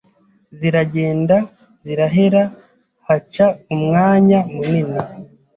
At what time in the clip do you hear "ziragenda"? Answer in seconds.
0.59-1.35